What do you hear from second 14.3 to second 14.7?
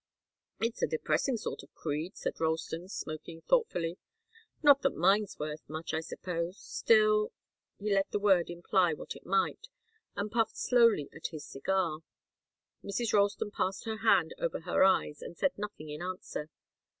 over